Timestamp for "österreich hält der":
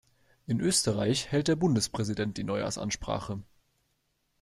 0.59-1.55